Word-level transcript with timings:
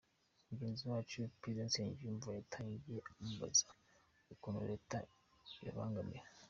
Mugenzi 0.49 0.81
wacu 0.91 1.19
Prudent 1.39 1.67
Nsengiyumva 1.69 2.29
yatangiye 2.37 2.99
amubaza 3.09 3.67
ukuntu 4.33 4.59
leta 4.71 4.97
ibabangamira. 5.59 6.27